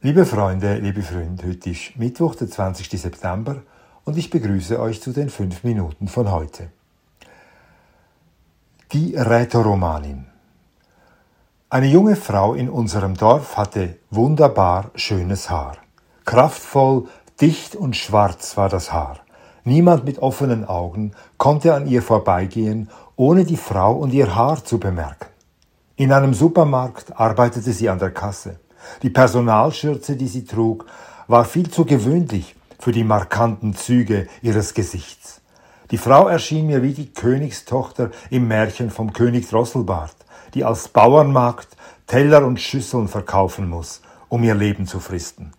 Liebe 0.00 0.24
Freunde, 0.24 0.76
liebe 0.76 1.02
Freunde, 1.02 1.48
heute 1.48 1.70
ist 1.70 1.96
Mittwoch, 1.96 2.36
der 2.36 2.48
20. 2.48 2.88
September 2.88 3.62
und 4.04 4.16
ich 4.16 4.30
begrüße 4.30 4.78
euch 4.78 5.02
zu 5.02 5.10
den 5.10 5.28
fünf 5.28 5.64
Minuten 5.64 6.06
von 6.06 6.30
heute. 6.30 6.70
Die 8.92 9.16
Rätoromanin. 9.16 10.26
Eine 11.68 11.88
junge 11.88 12.14
Frau 12.14 12.54
in 12.54 12.68
unserem 12.68 13.16
Dorf 13.16 13.56
hatte 13.56 13.96
wunderbar 14.08 14.92
schönes 14.94 15.50
Haar. 15.50 15.78
Kraftvoll, 16.24 17.08
dicht 17.40 17.74
und 17.74 17.96
schwarz 17.96 18.56
war 18.56 18.68
das 18.68 18.92
Haar. 18.92 19.18
Niemand 19.64 20.04
mit 20.04 20.20
offenen 20.20 20.64
Augen 20.64 21.10
konnte 21.38 21.74
an 21.74 21.88
ihr 21.88 22.02
vorbeigehen, 22.02 22.88
ohne 23.16 23.44
die 23.44 23.56
Frau 23.56 23.96
und 23.96 24.12
ihr 24.12 24.36
Haar 24.36 24.64
zu 24.64 24.78
bemerken. 24.78 25.26
In 25.96 26.12
einem 26.12 26.34
Supermarkt 26.34 27.18
arbeitete 27.18 27.72
sie 27.72 27.88
an 27.88 27.98
der 27.98 28.12
Kasse. 28.12 28.60
Die 29.02 29.10
Personalschürze, 29.10 30.16
die 30.16 30.28
sie 30.28 30.44
trug, 30.44 30.86
war 31.26 31.44
viel 31.44 31.70
zu 31.70 31.84
gewöhnlich 31.84 32.56
für 32.78 32.92
die 32.92 33.04
markanten 33.04 33.74
Züge 33.74 34.28
ihres 34.42 34.74
Gesichts. 34.74 35.40
Die 35.90 35.98
Frau 35.98 36.28
erschien 36.28 36.66
mir 36.66 36.82
wie 36.82 36.92
die 36.92 37.12
Königstochter 37.12 38.10
im 38.30 38.48
Märchen 38.48 38.90
vom 38.90 39.12
König 39.12 39.48
Drosselbart, 39.48 40.16
die 40.54 40.64
als 40.64 40.88
Bauernmagd 40.88 41.68
Teller 42.06 42.46
und 42.46 42.60
Schüsseln 42.60 43.08
verkaufen 43.08 43.68
muss, 43.68 44.00
um 44.28 44.42
ihr 44.42 44.54
Leben 44.54 44.86
zu 44.86 45.00
fristen. 45.00 45.52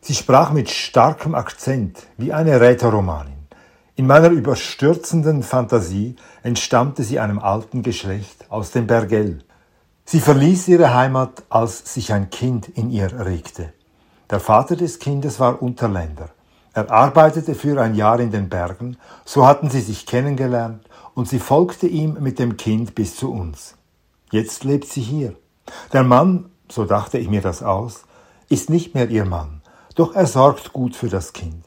Sie 0.00 0.14
sprach 0.14 0.52
mit 0.52 0.68
starkem 0.68 1.34
Akzent 1.34 2.06
wie 2.16 2.32
eine 2.32 2.60
Rätoromanin. 2.60 3.46
In 3.94 4.06
meiner 4.06 4.30
überstürzenden 4.30 5.42
Fantasie 5.42 6.16
entstammte 6.42 7.04
sie 7.04 7.20
einem 7.20 7.38
alten 7.38 7.82
Geschlecht 7.82 8.46
aus 8.48 8.72
dem 8.72 8.86
Bergell, 8.86 9.44
Sie 10.04 10.20
verließ 10.20 10.68
ihre 10.68 10.94
Heimat, 10.94 11.44
als 11.48 11.94
sich 11.94 12.12
ein 12.12 12.30
Kind 12.30 12.68
in 12.68 12.90
ihr 12.90 13.24
regte. 13.24 13.72
Der 14.30 14.40
Vater 14.40 14.76
des 14.76 14.98
Kindes 14.98 15.40
war 15.40 15.62
Unterländer. 15.62 16.30
Er 16.74 16.90
arbeitete 16.90 17.54
für 17.54 17.80
ein 17.80 17.94
Jahr 17.94 18.18
in 18.18 18.30
den 18.30 18.48
Bergen, 18.48 18.96
so 19.24 19.46
hatten 19.46 19.70
sie 19.70 19.80
sich 19.80 20.06
kennengelernt, 20.06 20.84
und 21.14 21.28
sie 21.28 21.38
folgte 21.38 21.86
ihm 21.86 22.16
mit 22.20 22.38
dem 22.38 22.56
Kind 22.56 22.94
bis 22.94 23.16
zu 23.16 23.30
uns. 23.30 23.74
Jetzt 24.30 24.64
lebt 24.64 24.88
sie 24.88 25.02
hier. 25.02 25.34
Der 25.92 26.02
Mann, 26.02 26.50
so 26.70 26.84
dachte 26.84 27.18
ich 27.18 27.28
mir 27.28 27.42
das 27.42 27.62
aus, 27.62 28.04
ist 28.48 28.70
nicht 28.70 28.94
mehr 28.94 29.08
ihr 29.10 29.26
Mann, 29.26 29.62
doch 29.94 30.14
er 30.14 30.26
sorgt 30.26 30.72
gut 30.72 30.96
für 30.96 31.08
das 31.08 31.32
Kind. 31.32 31.64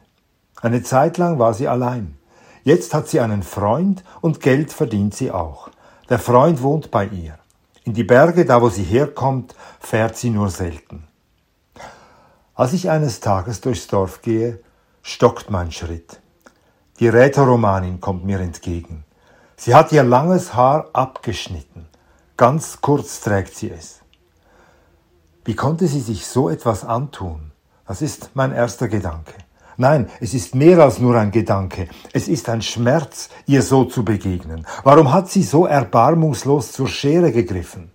Eine 0.62 0.82
Zeit 0.82 1.18
lang 1.20 1.38
war 1.38 1.54
sie 1.54 1.68
allein. 1.68 2.18
Jetzt 2.64 2.96
hat 2.96 3.08
sie 3.08 3.20
einen 3.20 3.44
Freund 3.44 4.04
und 4.22 4.40
Geld 4.40 4.74
verdient 4.74 5.14
sie 5.14 5.32
auch. 5.32 5.70
Der 6.10 6.18
Freund 6.18 6.64
wohnt 6.64 6.90
bei 6.90 7.06
ihr. 7.06 7.38
In 7.86 7.94
die 7.94 8.04
Berge, 8.04 8.46
da 8.46 8.62
wo 8.64 8.70
sie 8.70 8.84
herkommt, 8.84 9.54
fährt 9.80 10.18
sie 10.18 10.32
nur 10.32 10.50
selten. 10.50 11.08
Als 12.56 12.74
ich 12.74 12.90
eines 12.90 13.20
Tages 13.20 13.62
durchs 13.62 13.86
Dorf 13.86 14.24
gehe, 14.24 14.60
stockt 15.04 15.52
mein 15.52 15.72
Schritt. 15.72 16.20
Die 17.00 17.08
Rätoromanin 17.08 18.02
kommt 18.02 18.26
mir 18.26 18.40
entgegen. 18.40 19.06
Sie 19.56 19.76
hat 19.76 19.92
ihr 19.92 20.04
langes 20.04 20.56
Haar 20.56 20.90
abgeschnitten. 20.94 21.86
Ganz 22.38 22.82
kurz 22.82 23.22
trägt 23.22 23.56
sie 23.56 23.70
es. 23.70 24.02
Wie 25.44 25.56
konnte 25.56 25.88
sie 25.88 26.02
sich 26.02 26.26
so 26.26 26.50
etwas 26.50 26.84
antun? 26.84 27.52
Das 27.86 28.02
ist 28.02 28.32
mein 28.34 28.52
erster 28.52 28.88
Gedanke. 28.88 29.36
Nein, 29.78 30.10
es 30.22 30.34
ist 30.34 30.56
mehr 30.56 30.80
als 30.80 31.00
nur 31.00 31.16
ein 31.16 31.32
Gedanke. 31.32 31.88
Es 32.14 32.28
ist 32.28 32.48
ein 32.50 32.62
Schmerz, 32.62 33.30
ihr 33.46 33.62
so 33.62 33.86
zu 33.86 34.06
begegnen. 34.06 34.66
Warum 34.84 35.12
hat 35.12 35.30
sie 35.30 35.44
so 35.44 35.66
erbarmungslos 35.66 36.72
zur 36.72 36.88
Schere 36.88 37.32
gegriffen? 37.32 37.92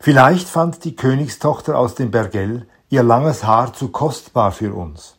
Vielleicht 0.00 0.48
fand 0.48 0.84
die 0.84 0.96
Königstochter 0.96 1.78
aus 1.78 1.94
dem 1.94 2.10
Bergell 2.10 2.66
ihr 2.88 3.02
langes 3.02 3.44
Haar 3.44 3.72
zu 3.72 3.88
kostbar 3.88 4.52
für 4.52 4.74
uns. 4.74 5.16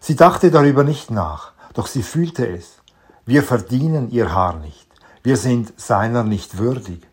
Sie 0.00 0.16
dachte 0.16 0.50
darüber 0.50 0.84
nicht 0.84 1.10
nach, 1.10 1.52
doch 1.72 1.86
sie 1.86 2.02
fühlte 2.02 2.46
es. 2.46 2.78
Wir 3.26 3.42
verdienen 3.42 4.10
ihr 4.10 4.34
Haar 4.34 4.56
nicht. 4.58 4.86
Wir 5.22 5.36
sind 5.36 5.72
seiner 5.80 6.22
nicht 6.22 6.58
würdig. 6.58 7.06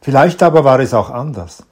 Vielleicht 0.00 0.42
aber 0.42 0.64
war 0.64 0.80
es 0.80 0.94
auch 0.94 1.10
anders. 1.10 1.64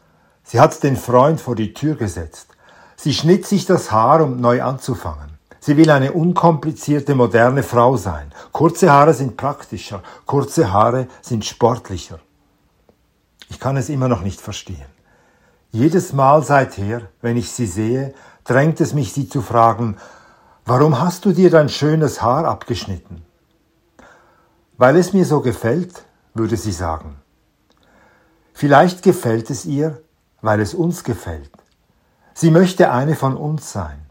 Sie 0.44 0.60
hat 0.60 0.82
den 0.82 0.96
Freund 0.96 1.40
vor 1.40 1.56
die 1.56 1.74
Tür 1.74 1.96
gesetzt. 1.96 2.55
Sie 2.96 3.12
schnitt 3.12 3.46
sich 3.46 3.66
das 3.66 3.92
Haar, 3.92 4.22
um 4.22 4.40
neu 4.40 4.62
anzufangen. 4.62 5.36
Sie 5.60 5.76
will 5.76 5.90
eine 5.90 6.12
unkomplizierte, 6.12 7.14
moderne 7.14 7.62
Frau 7.62 7.96
sein. 7.96 8.32
Kurze 8.52 8.90
Haare 8.90 9.14
sind 9.14 9.36
praktischer, 9.36 10.02
kurze 10.24 10.72
Haare 10.72 11.08
sind 11.22 11.44
sportlicher. 11.44 12.20
Ich 13.48 13.60
kann 13.60 13.76
es 13.76 13.88
immer 13.88 14.08
noch 14.08 14.22
nicht 14.22 14.40
verstehen. 14.40 14.86
Jedes 15.72 16.12
Mal 16.12 16.42
seither, 16.42 17.02
wenn 17.20 17.36
ich 17.36 17.50
sie 17.50 17.66
sehe, 17.66 18.14
drängt 18.44 18.80
es 18.80 18.94
mich, 18.94 19.12
sie 19.12 19.28
zu 19.28 19.42
fragen, 19.42 19.96
warum 20.64 21.00
hast 21.00 21.24
du 21.24 21.32
dir 21.32 21.50
dein 21.50 21.68
schönes 21.68 22.22
Haar 22.22 22.44
abgeschnitten? 22.44 23.22
Weil 24.78 24.96
es 24.96 25.12
mir 25.12 25.24
so 25.24 25.40
gefällt, 25.40 26.04
würde 26.32 26.56
sie 26.56 26.72
sagen. 26.72 27.16
Vielleicht 28.54 29.02
gefällt 29.02 29.50
es 29.50 29.64
ihr, 29.64 30.00
weil 30.40 30.60
es 30.60 30.74
uns 30.74 31.04
gefällt. 31.04 31.50
Sie 32.38 32.50
möchte 32.50 32.90
eine 32.90 33.16
von 33.16 33.34
uns 33.34 33.72
sein, 33.72 34.04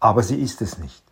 aber 0.00 0.24
sie 0.24 0.42
ist 0.42 0.60
es 0.60 0.78
nicht. 0.78 1.04